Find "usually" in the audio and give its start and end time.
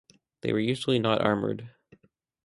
0.59-0.97